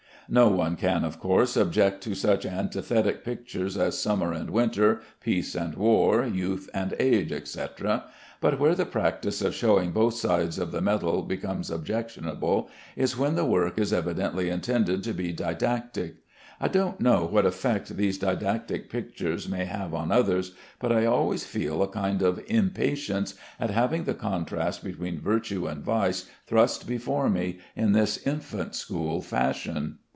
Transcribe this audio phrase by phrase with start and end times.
[0.29, 5.55] No one can, of course, object to such antithetic pictures as "Summer and Winter," "Peace
[5.55, 8.05] and War," "Youth and Age," etc.;
[8.39, 13.35] but where the practice of showing both sides of the medal becomes objectionable, is when
[13.35, 16.15] the work is evidently intended to be didactic.
[16.61, 21.43] I don't know what effect these didactic pictures may have on others, but I always
[21.43, 27.29] feel a kind of impatience at having the contrast between virtue and vice thrust before
[27.29, 29.97] me in this infant school fashion.